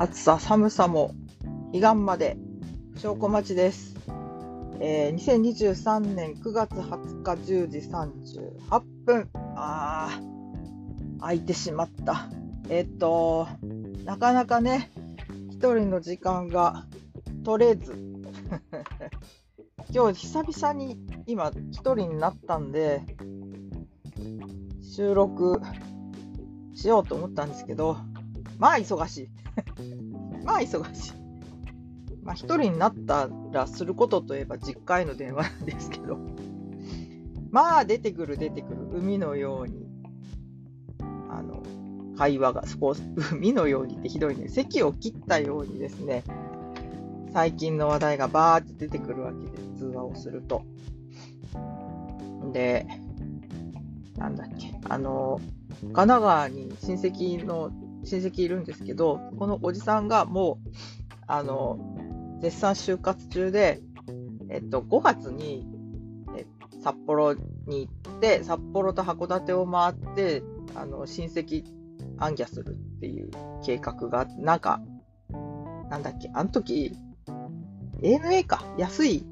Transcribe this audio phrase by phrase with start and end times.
[0.00, 1.12] 暑さ寒さも
[1.72, 2.36] 彼岸まで
[2.98, 3.96] 証拠待ちです、
[4.78, 12.28] えー、2023年9月20日10時38分あー空いてしまった。
[12.68, 13.48] えっと
[14.04, 14.92] なかなかね
[15.50, 16.86] 一人の時間が
[17.44, 17.92] 取れず。
[19.92, 20.96] 今日久々に
[21.26, 23.02] 今一人になったんで
[24.80, 25.60] 収録
[26.74, 27.96] しようと思ったんですけど
[28.58, 29.28] まあ 忙しい。
[30.44, 31.12] まあ忙しい。
[32.22, 36.18] まあ一人になったらすることといえば実家への電話なんですけど、
[37.50, 38.88] まあ出てくる出てくる。
[38.92, 39.86] 海のように、
[41.30, 41.62] あの、
[42.16, 42.94] 会話が、そこ、
[43.32, 46.24] 海のようにってひどいね、席を切ったようにですね、
[47.32, 50.62] 最近の話題がバーって出てくるわけで、通話をすると。
[52.52, 52.86] で、
[54.16, 55.40] なんだっけ、あの、
[55.80, 57.70] 神奈川に親戚の
[58.04, 60.70] 親戚いるんですけど、このおじさんがもう、
[61.26, 61.78] あの、
[62.40, 63.80] 絶賛就活中で、
[64.50, 65.66] えっと、5月に、
[66.82, 70.42] 札幌に行って、札幌と函館を回って、
[70.74, 71.64] あの、親戚
[72.18, 73.30] 暗記するっていう
[73.64, 74.80] 計画が、なんか、
[75.90, 76.94] なんだっけ、あの時、
[78.02, 79.26] ANA か、安い、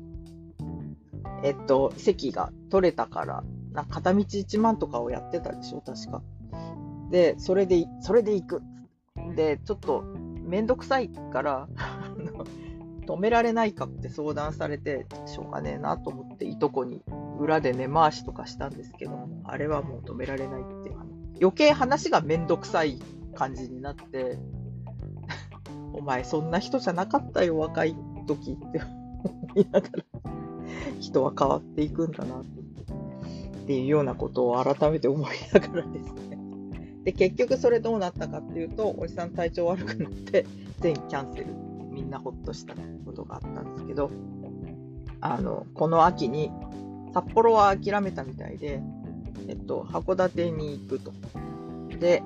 [1.42, 6.22] えっと、席が取れたから、な片道1万とかをやってたでしょ、確か。
[7.10, 8.62] で、それで、それで行く。
[9.34, 10.02] で、ちょっと
[10.44, 11.68] めんどくさいから
[13.06, 17.02] 止められないかって相談されて、しょうがねえなと思って、いとこに
[17.38, 20.96] 裏で根回しとかしたんですけども、あれはもう止められないっていう
[21.40, 22.98] 余計話がめんどくさい
[23.34, 24.38] 感じになって、
[25.92, 27.96] お前そんな人じゃなかったよ、若い
[28.26, 28.80] 時って
[29.24, 30.04] 思いながら、
[31.00, 32.44] 人は変わっていくんだなっ
[33.66, 36.25] ていうようなことを改めて思いながらですね。
[37.06, 40.44] で、結局それどうなったかっていうと、おじさん体調悪くなって、
[40.80, 41.46] 全キャンセル。
[41.92, 42.74] みんなほっとした
[43.06, 44.10] ことがあったんですけど、
[45.20, 46.50] あの、この秋に、
[47.14, 48.82] 札幌は諦めたみたいで、
[49.46, 51.12] えっと、函館に行くと。
[52.00, 52.24] で、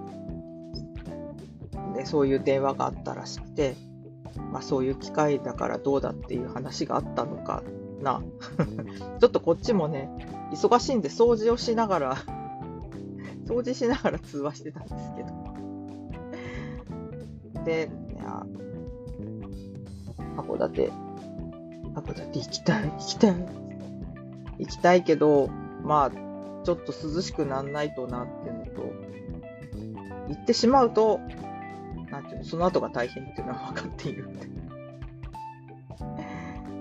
[1.95, 3.77] でそういう電話があったらしくて、
[4.51, 7.63] まあそういう機会だからどうだっていう話があったのか
[8.03, 8.23] な。
[9.21, 10.11] ちょっとこっちもね、
[10.53, 12.17] 忙しいんで掃除をしながら
[13.50, 15.28] 掃除しながら通話してたんですけど。
[17.65, 17.91] で、
[20.37, 20.93] 函館、
[21.94, 23.34] 函館行きたい、行きたい。
[24.59, 25.49] 行きたいけど、
[25.83, 26.10] まあ、
[26.65, 28.93] ちょっと涼しくなんないとなっていうのと、
[30.28, 31.19] 行ってしまうと、
[32.10, 34.49] なんていうの、その後が大変っていうのは分かっているんで。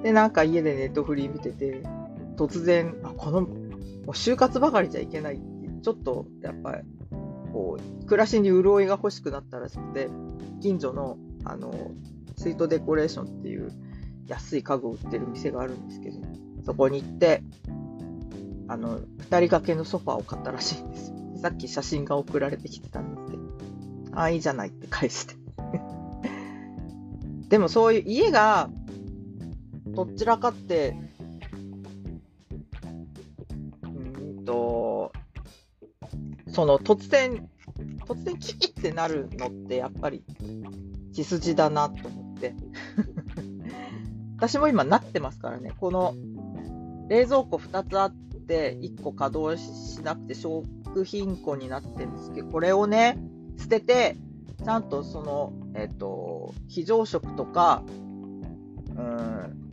[0.03, 1.81] で、なんか家でネットフリー見てて、
[2.35, 5.41] 突然、あこの、もう就活ばかりじゃいけない
[5.81, 6.81] ちょっとやっぱり
[7.51, 10.09] こう暮らしに潤いが欲しくなったらしくて
[10.61, 11.91] 近所のあの
[12.35, 13.71] スイートデコレーションっていう
[14.27, 16.19] 安い家具を売ってる店があるんですけど
[16.65, 17.43] そこに行って
[18.67, 21.17] あの2人掛けのソファーを買ったらしいんですよ。
[21.41, 23.43] さっき写真が送られてきてたんですけど
[24.13, 25.35] ああいいじゃないって返して。
[27.49, 28.69] でもそういう家が
[29.87, 30.95] どちらかって
[33.83, 33.87] う
[34.41, 34.53] んと
[36.59, 37.47] その突然、
[38.05, 40.25] 突然キキってなるのってやっぱり
[41.13, 42.53] 血筋だなと思って。
[44.35, 45.71] 私も今なってますからね。
[45.79, 46.15] この
[47.07, 48.13] 冷蔵庫2つあっ
[48.45, 50.65] て1個稼働しなくて食
[51.05, 53.17] 品庫になってるんですけど、これをね、
[53.57, 54.17] 捨てて、
[54.61, 57.83] ちゃんとその、えっ、と、非常食とか、
[58.97, 59.71] うん、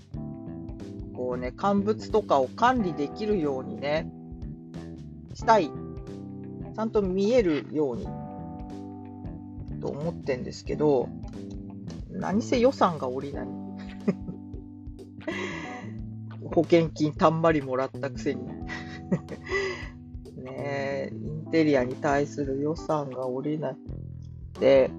[1.17, 4.09] こうね、乾物とかを管理できるようにね、
[5.35, 5.69] したい
[6.77, 8.05] ちゃんと見えるように
[9.81, 11.09] と思ってんですけど、
[12.11, 13.47] 何せ予算が下りない。
[16.53, 18.43] 保険金たんまりもらったくせに。
[20.37, 23.77] ねえ、インテリアに対する予算が下りない。
[24.61, 24.91] で、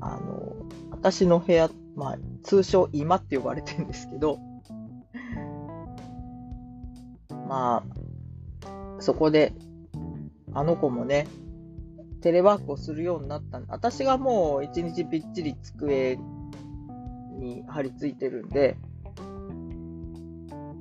[0.00, 0.56] あの、
[0.90, 4.38] 私の部屋、まあ、通称今って呼ばれてるんですけど、
[7.48, 7.84] まあ、
[9.00, 9.54] そこで
[10.54, 11.26] あの子もね、
[12.20, 16.18] テレワークをするようになった、私がもう一日びっちり机
[17.38, 18.76] に張り付いてるんで、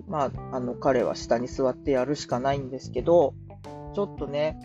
[0.08, 3.36] まあ、あの、彼は下に座ってやるしかないんですけど、
[3.94, 4.58] ちょっとね、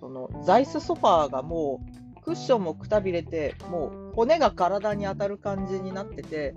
[0.00, 1.80] その、座椅子ソファーがも
[2.18, 6.54] う、クッションもくたびれて、もう骨が体に当たる感じになってて、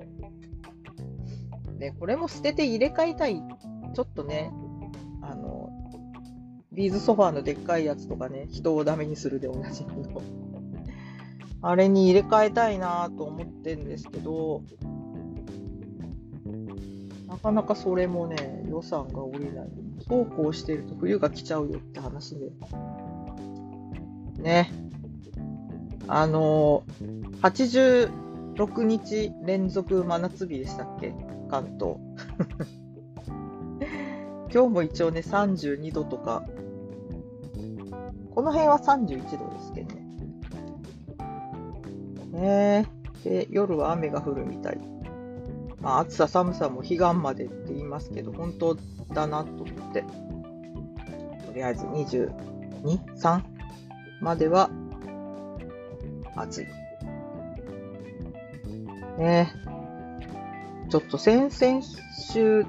[1.77, 3.41] で、これも捨てて入れ替えたい。
[3.93, 4.51] ちょっとね、
[5.21, 5.58] あの
[6.71, 10.21] ビーズソファーのでっかいやつとかね、人をダメにするでおなじみの。
[11.61, 14.63] あれに入れ替えたいなと思ってんですけど、
[17.27, 19.69] なかなかそれもね、予算が下りない。
[20.07, 22.51] そうこうしてると冬が来ちゃうよって話で。
[24.37, 24.71] ね。
[26.07, 28.11] あのー、
[28.61, 31.13] 86日連続真夏日でしたっけ？
[31.49, 31.97] 関東。
[34.51, 36.43] 今日も一応ね、32度とか、
[38.39, 39.95] この辺は31度ですけど
[42.37, 42.85] ね。
[42.85, 42.85] ね
[43.25, 44.79] で、夜は雨が降るみたい。
[45.81, 48.77] まあ、暑さ寒さも彼岸までって言いますけど、本当
[49.13, 50.03] だなと思って。
[50.03, 52.31] とりあえず22、
[53.17, 53.41] 3
[54.21, 54.69] までは
[56.37, 56.67] 暑い。
[59.17, 59.51] ね
[60.89, 61.81] ちょっと先々
[62.31, 62.63] 週、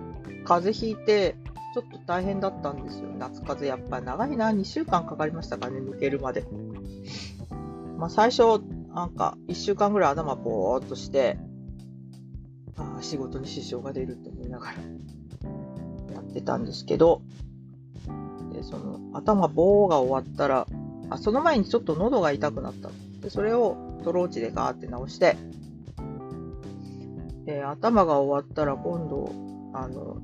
[0.44, 1.36] 風邪ひいて、
[1.72, 3.08] ちょっと大変だったんですよ。
[3.16, 4.50] 夏風邪やっぱり長いな。
[4.50, 6.44] 2週間かかりましたかね、抜けるまで。
[7.96, 8.60] まあ最初、
[8.94, 11.38] なんか1週間ぐらい頭ぼーっとして、
[12.76, 14.72] あ仕事に支障が出ると思いながら
[16.14, 17.22] やってたんですけど、
[18.52, 20.66] でその頭棒が終わったら、
[21.08, 22.90] あその前にちょっと喉が痛くなった。
[23.20, 25.36] でそれをトローチでガーって直して、
[27.44, 29.32] で頭が終わったら今度、
[29.72, 30.16] あの、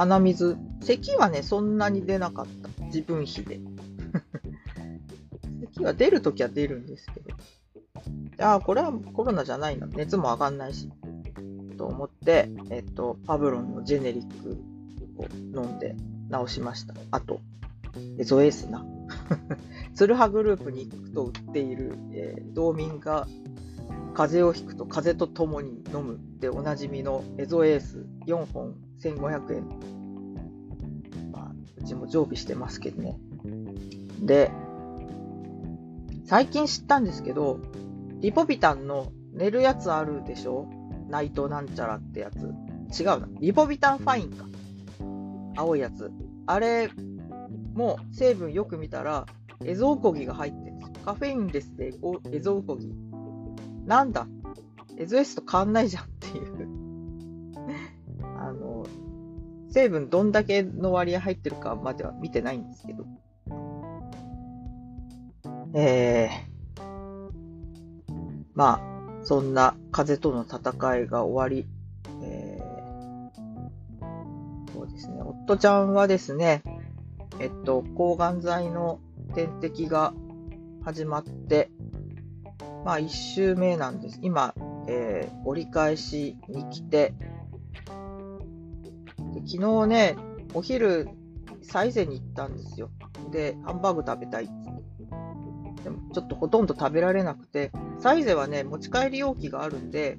[0.00, 2.84] 鼻水、咳はね、そんなに出なかった。
[2.86, 3.60] 自分比で。
[5.74, 7.36] 咳は出るときは出るんですけど。
[8.42, 9.86] ああ、これはコロナじゃないな。
[9.88, 10.90] 熱も上がんないし。
[11.76, 14.56] と思って、えっと、パブロンのジェネリック
[15.18, 15.94] を飲んで
[16.46, 16.94] 治しました。
[17.10, 17.42] あと、
[18.16, 18.82] エゾエースな。
[19.94, 23.28] ツルハグループに行くと売っている、えー、道民が
[24.14, 29.68] 風邪をひくと風と共に飲むでおなじみのエゾエース4本1500円。
[31.32, 33.18] まあ、うちも常備してますけどね。
[34.20, 34.50] で、
[36.26, 37.60] 最近知ったんですけど、
[38.20, 40.68] リポビタンの寝るやつあるでしょ？
[41.08, 42.52] ナイトなんちゃらってやつ。
[43.00, 43.28] 違うな。
[43.40, 44.44] リポビタンファインか。
[45.56, 46.10] 青いやつ。
[46.46, 46.90] あれ
[47.74, 49.26] も成分よく見たら、
[49.64, 50.94] エゾウコギが入ってるんですよ。
[51.04, 51.92] カフェインレスで
[52.32, 52.92] エゾウコギ。
[53.86, 54.26] なんだ？
[54.96, 56.68] エゾエスと変わんないじゃんっていう。
[58.38, 58.86] あの、
[59.70, 63.04] 成分どんだけの割合入ってるかまでは見てないんですけど。
[65.72, 68.10] えー、
[68.54, 71.68] まあ、そんな風との戦いが終わり、
[72.22, 76.62] えー、そうですね、夫ちゃんはですね、
[77.38, 78.98] えっと、抗がん剤の
[79.34, 80.12] 点滴が
[80.82, 81.70] 始まって、
[82.84, 84.18] まあ、1週目なんです。
[84.22, 84.54] 今、
[84.86, 87.14] えー、折り返しに来て、
[89.34, 90.16] で昨日ね、
[90.54, 91.08] お昼、
[91.62, 92.90] サイゼに行ったんですよ。
[93.30, 94.48] で、ハンバーグ食べたい
[95.84, 100.18] でもちょっとほとんど食べられなくて、サイゼはね、持ち帰り容器があるんで、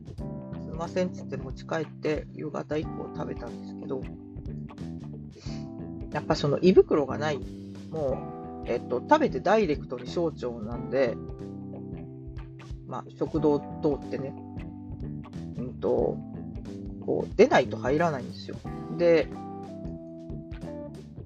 [0.68, 4.02] すいませんっつって持ち帰って夕方以降食べたんですけど、
[6.12, 7.40] やっぱその胃袋がない、
[7.92, 11.16] もう、えっと、食べてダイレクトに小腸なんで、
[12.92, 14.36] まあ、食道通ってね、
[15.58, 16.18] うんと、
[17.06, 18.58] こう、出ないと入らないんですよ。
[18.98, 19.30] で、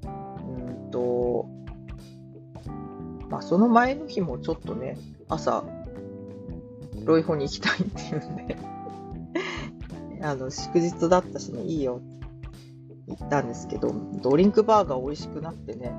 [0.03, 1.47] うんと、
[3.31, 4.95] まあ、その前の日もちょっとね、
[5.27, 5.63] 朝、
[7.03, 8.57] ロイホに行きたいっていうんで
[10.21, 11.95] あの、祝日だったしね、いいよ。
[11.95, 12.15] って
[13.07, 15.91] 言ったんですけど、ドリンクバーが美味しくなってね、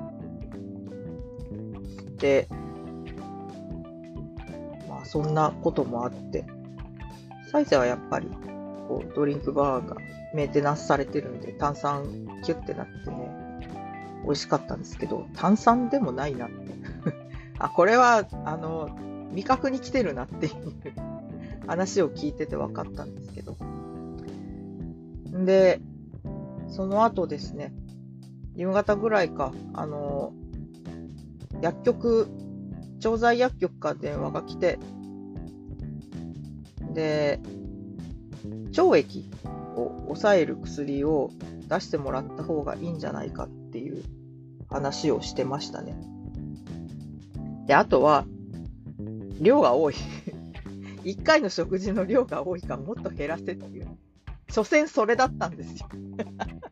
[2.19, 2.47] で、
[5.07, 6.45] そんなこともあって、
[7.51, 8.27] サイゼはやっぱり、
[8.87, 9.95] こう、ドリンクバーが
[10.33, 12.03] メンテナンスされてるんで、炭酸
[12.43, 13.31] キュッてなってね、
[14.23, 16.55] 美味しかったんですけど、炭酸でもないなって
[17.57, 18.89] あ、これは、あの、
[19.31, 20.53] 味覚に来てるなっていう
[21.67, 23.55] 話を聞いてて分かったんですけど。
[25.45, 25.81] で、
[26.67, 27.73] その後ですね、
[28.55, 30.33] 夕方ぐらいか、あの、
[31.61, 32.27] 薬局、
[32.99, 34.79] 調剤薬局から電話が来て、
[36.93, 37.39] で、
[38.77, 39.29] 腸液
[39.75, 41.31] を抑える薬を
[41.67, 44.03] 出してもらった方がいいんじゃないかっていう
[44.69, 45.95] 話をしてましたね。
[47.67, 48.25] で、あとは、
[49.39, 49.95] 量が多い。
[51.03, 53.87] 1回の食事の量が多いからもっと減らせっていう。
[54.49, 55.87] 所詮それだったんですよ。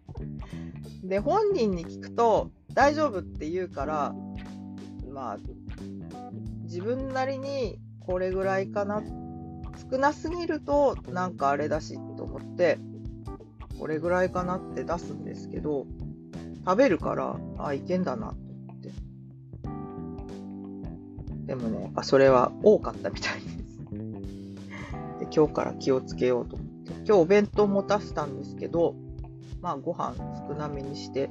[1.04, 4.16] で、本人に聞くと大丈夫って言うから、
[5.12, 5.38] まあ、
[6.76, 9.02] 自分なりにこれぐらいかな。
[9.90, 12.80] 少なすぎるとなんかあれだしと思って、
[13.80, 15.86] これぐらいかなって出すんですけど、
[16.66, 18.36] 食べるから、あ、いけんだなっ
[18.82, 18.92] て
[21.46, 23.80] でもね、やっぱそれは多かったみたいです。
[25.20, 26.92] で今日から気をつけようと思って。
[26.92, 28.96] 今日お弁当持たせたんですけど、
[29.62, 30.16] まあご飯
[30.46, 31.30] 少なめにして、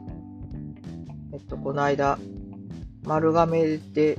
[1.34, 2.18] えっと、この間、
[3.02, 4.18] 丸亀で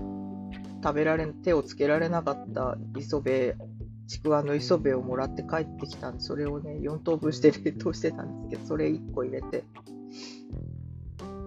[0.83, 3.53] 食べられ、手をつけられなかった磯辺、
[4.07, 9.63] ちくわの磯辺をもらって帰ってきたんで、それをね、4等分して冷凍してたんですけど、それ1個入れて、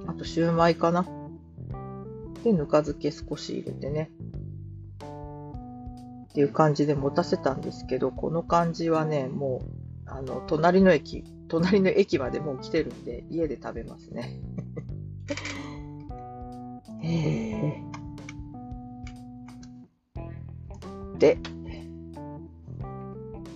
[0.07, 1.07] あとシューマイかな。
[2.43, 4.11] で、ぬか漬け少し入れてね。
[6.31, 9.63] っていう感じで持たせたんですけど、この感じはね、も
[10.07, 14.41] う、あの、隣の駅、隣の駅までもう来てるんで、家で食べますね。
[17.03, 17.88] へで、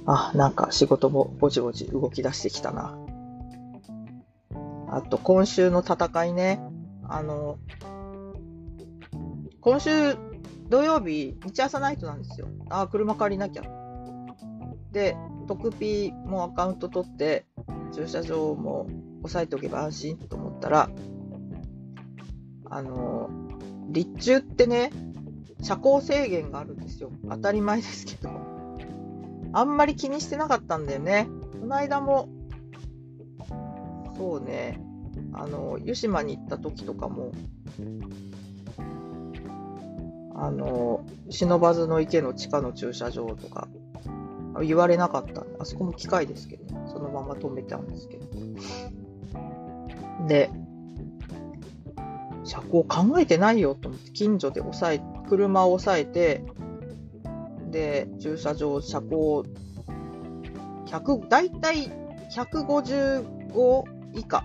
[0.07, 2.99] あ、なんか仕事もぼちぼち動き出してきたな。
[4.89, 6.61] あと、今週の戦いね。
[7.09, 7.59] あの、
[9.61, 10.17] 今週
[10.69, 12.49] 土曜日、日朝ナイトなんですよ。
[12.69, 13.63] あ、車借りなきゃ。
[14.91, 15.17] で、
[15.47, 17.47] 特 P もアカウント取って、
[17.95, 18.87] 駐車場も
[19.23, 20.91] 押さえておけば安心と思ったら、
[22.71, 23.31] あの、
[23.89, 24.91] 立中ってね、
[25.63, 27.11] 車高制限があるんですよ。
[27.29, 28.31] 当たり前ですけど。
[29.55, 31.29] あんまり気にしてなかったんだよね。
[31.61, 32.29] この間も、
[34.17, 34.81] そうね、
[35.33, 37.33] あの、湯島に行った時とかも、
[40.35, 43.69] あの、忍ばずの池の地下の駐車場とか、
[44.63, 48.27] 言われなかったあそこも機械ですけど、そのまま止めたんですけど。
[50.27, 50.51] で、
[52.45, 56.45] 車高考えてないよと思って、近所で抑え、車を抑えて、
[57.71, 59.45] で、駐車場、車高、
[60.87, 61.91] 100、だいたい
[62.35, 63.85] 155
[64.15, 64.45] 以下、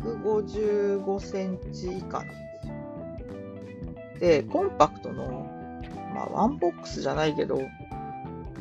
[0.00, 2.74] 155センチ以下なんですよ。
[4.20, 5.46] で、コンパクトの、
[6.14, 7.60] まあ、ワンボックスじゃないけど、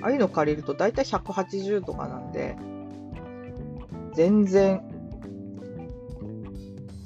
[0.02, 2.58] ああいうの借りるとだいたい180とかなんで、
[4.14, 4.84] 全然、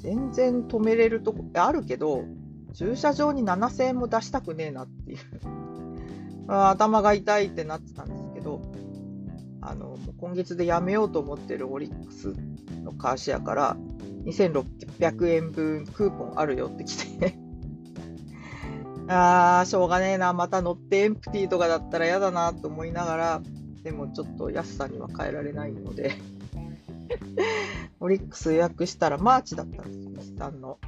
[0.02, 2.24] 全然止めれるとこあるけど、
[2.72, 5.18] 駐車場に7000円も出したくねえなっていう。
[6.48, 8.60] 頭が痛いってなってたんですけど、
[9.60, 12.34] あの、今月でやめようと思ってるオリックス
[12.82, 13.76] のカーシェアから
[14.24, 17.38] 2600円分クーポンあるよって来て。
[19.08, 23.42] あー、しょうがねえな、また乗ってエンプティーとかだったら嫌だなと思いながら、
[23.82, 26.12] でもちょっと安さには変えられないので。
[28.00, 30.78] オリックス予約したらマーチだったんですよ、日産の。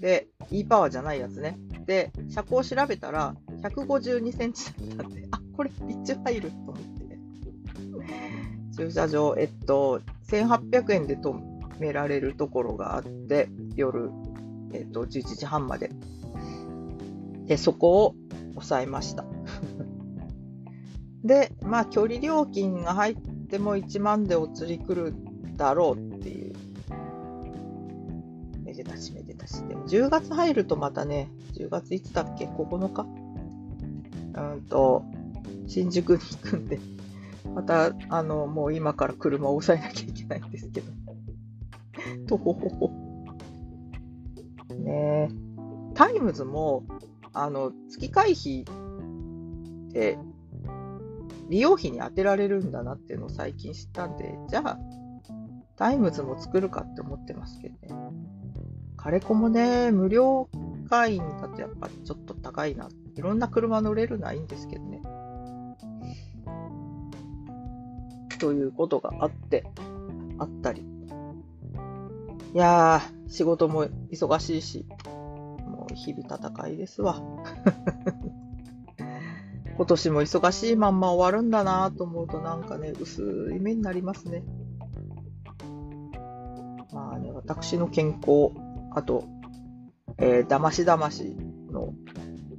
[0.00, 1.58] で、E パワーじゃないやつね。
[1.86, 6.90] で、車高調べたら152センチだったんで、あ、これ一応入ると思って。
[8.76, 11.38] 駐車場、えっと、1800円で止
[11.80, 14.10] められるところがあって、夜、
[14.72, 15.90] えっと、11時半まで。
[17.46, 18.14] で、そこを
[18.54, 19.24] 抑えました。
[21.24, 23.16] で、まあ、距離料金が入っ
[23.48, 25.14] ても1万でお釣り来る
[25.60, 26.54] だろうっていう。
[28.64, 29.62] めでたしめでたし。
[29.66, 33.06] でも10月入るとまたね、10月いつだっけ ?9 日？
[34.32, 35.04] うんと、
[35.66, 36.80] 新宿に行くんで、
[37.54, 40.92] また、あの、もう今から車を抑えなきゃいけないんですけど。
[42.26, 42.90] とほほほ。
[44.76, 45.34] ねえ。
[45.94, 46.84] タイムズも、
[47.34, 48.62] あの、月会費
[49.88, 50.18] って
[51.50, 54.78] 利用費に当てられるんだなっていうのを最近知ったんで、じゃあ、
[55.80, 58.12] タイムズも作るかって思ってますけどね。
[58.98, 60.50] カレコもね、無料
[60.90, 62.90] 会員だとやっぱちょっと高いな。
[63.16, 65.00] いろんな車乗れるのはいいんですけどね。
[68.38, 69.64] ということがあって、
[70.36, 70.82] あったり。
[70.82, 70.84] い
[72.58, 77.22] やー、仕事も忙しいし、もう日々戦いですわ。
[79.78, 84.44] 今年も忙しいまんま終わるんだなと思うとなんかね、薄い目になりますね。
[87.50, 88.52] 私の健康、
[88.94, 89.24] あと、
[90.18, 91.36] えー、だましだまし
[91.72, 91.92] の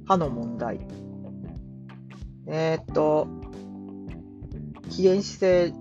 [0.06, 0.80] 歯の問題。
[2.46, 3.26] えー、っと、
[4.90, 5.72] 非原始性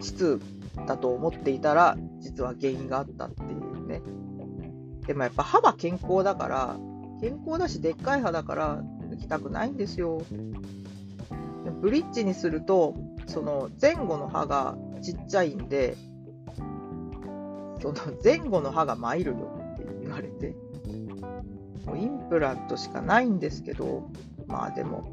[0.00, 0.40] 質
[0.86, 4.00] だと思っていたら、実は原因があったっていうね。
[5.06, 6.78] でもやっぱ歯は健康だから、
[7.20, 10.22] 健康だしでっかい歯だから抜きたくないんですよ。
[11.82, 12.94] ブリッジにすると、
[13.26, 15.98] その前後の歯がちっちゃいんで、
[17.82, 20.54] その前後の歯が参るよって言われて、
[21.84, 24.08] もうインプラントしかないんですけど、
[24.46, 25.12] まあでも、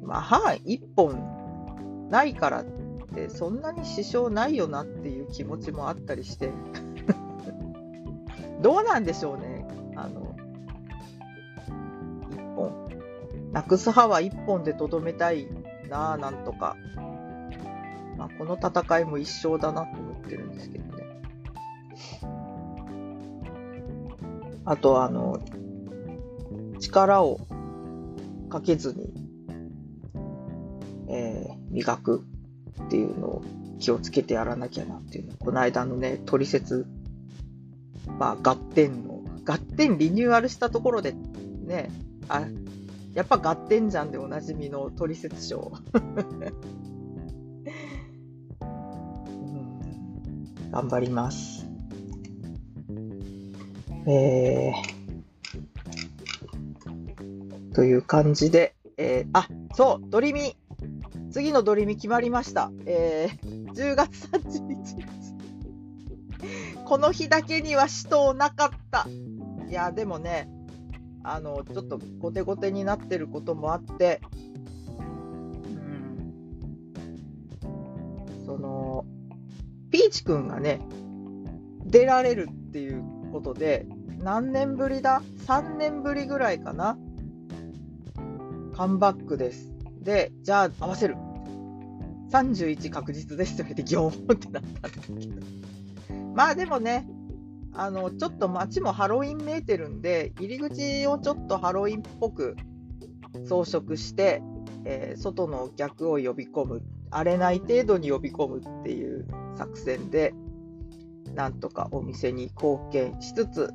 [0.00, 2.64] まあ歯1本ないからっ
[3.14, 6.50] てそんなに支障ないよなっていう気持ちもあったりして
[8.62, 9.66] どうなんでしょうね。
[9.96, 10.36] あの、
[12.30, 12.72] 一本。
[13.50, 15.48] なくす歯は一本でとどめたい
[15.90, 16.76] な、なんとか。
[18.16, 21.01] まあ、この戦いも一生だなと思ってるんですけどね。
[24.64, 25.40] あと、あの、
[26.78, 27.40] 力を
[28.48, 29.12] かけずに、
[31.08, 32.24] えー、磨く
[32.84, 33.42] っていうのを
[33.78, 35.36] 気をつけてやらなきゃなっていうの。
[35.36, 36.86] この間のね、取説、
[38.18, 41.12] まあ、合点の、合点リニューアルしたところで、
[41.66, 41.90] ね、
[42.28, 42.46] あ、
[43.14, 45.72] やっぱ合点じゃんでおなじみの取説書。
[50.70, 51.61] 頑張ります。
[54.06, 60.56] えー、という感じで、えー、あ、そう、ドリミ。
[61.30, 62.70] 次のドリミ決まりました。
[62.84, 64.96] えー、10月31日。
[66.84, 69.06] この日だけには死闘なかった。
[69.68, 70.50] いや、でもね、
[71.22, 74.20] あの、ちょっと後手後手になってることもあって、
[77.64, 77.70] う
[78.42, 79.06] ん、その、
[79.90, 80.80] ピーチくんがね、
[81.86, 83.86] 出られるっていうことで、
[84.20, 86.96] 何年ぶりだ ?3 年ぶりぐらいかな？
[88.74, 89.72] カムバックです。
[90.00, 91.16] で、じゃあ合わせる。
[92.30, 95.46] 31確実ですって言われて、ギョーンってなったんですけど。
[96.34, 97.06] まあでもね、
[97.74, 102.56] あの、ちょっと街もハロウィンめいてるんで、入り口をちょっとハロウィンっぽく
[103.44, 104.42] 装飾して、
[104.84, 110.34] えー、外のお客を呼び込む、荒れない程度に呼び込むっていう作戦で、
[111.34, 113.70] なんとかお店に貢献しつつ、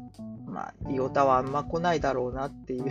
[0.46, 2.90] まあ、リオタはあんま来ないだろうなっていう思い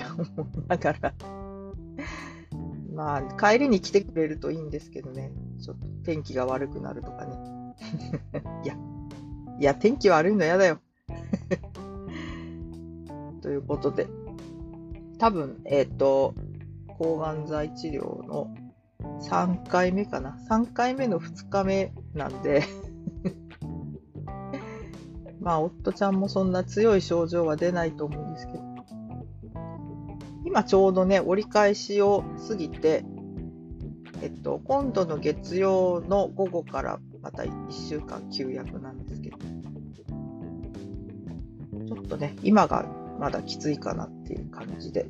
[0.69, 1.15] ながら
[2.93, 5.31] まあ、帰りに来てくれるといいんですけどね、
[5.63, 7.37] ちょっと天気が悪くなるとかね。
[8.65, 8.77] いや、
[9.59, 10.79] いや、天気悪いの嫌だよ。
[13.43, 14.09] ということで、
[15.19, 16.35] 多分、えっ、ー、と、
[16.99, 18.55] 抗がん剤治療の
[19.21, 20.39] 3回目かな。
[20.49, 22.63] 3回目の2日目なんで
[25.47, 28.65] まあ、夫ちゃんもそんな強い症状は出ないと思うんですけど、
[30.45, 33.05] 今ちょうどね、折り返しを過ぎて、
[34.23, 39.39] えっと、今度の月曜の午後からまた1週間休薬なんですけど、
[41.87, 42.85] ちょっとね、今が
[43.21, 45.07] まだきついかなっていう感じで。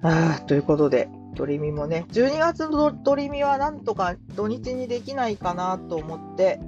[0.00, 6.58] ああ、ということで、ドリミもね、12月のドリミはなんとか土日にできないかなと思って、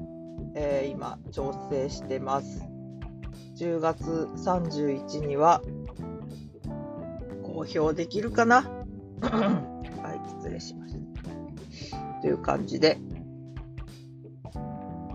[0.55, 2.63] えー、今、調整してます。
[3.57, 5.63] 10月31には、
[7.43, 8.63] 公表できるかな？
[9.23, 12.21] はい、失礼しました。
[12.21, 12.99] という感じで、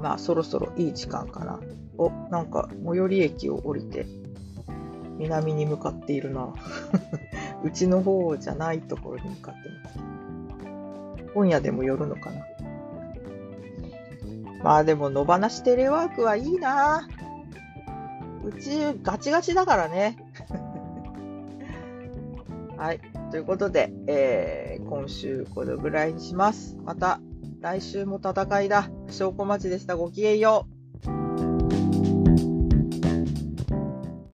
[0.01, 1.59] まあ、そろそろいい時間かな。
[1.97, 4.05] お、なんか、最寄り駅を降りて、
[5.17, 6.53] 南に向かっているな。
[7.63, 9.99] うちの方じゃないところに向かってます。
[11.33, 12.45] 今夜でも寄るのかな？
[14.63, 17.07] まあでも野放しテレワークはいいな。
[18.43, 20.17] うちガチガチだからね。
[22.77, 23.01] はい。
[23.31, 26.77] ということで、えー、今週このぐらいにします。
[26.83, 27.19] また
[27.59, 28.89] 来週も戦いだ。
[29.09, 29.95] 証拠待ちでした。
[29.95, 30.76] ごきげんよう。